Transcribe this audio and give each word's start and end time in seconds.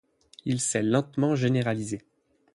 Il 0.45 0.59
s'est 0.59 0.81
lentement 0.81 1.35
généralisé. 1.35 2.01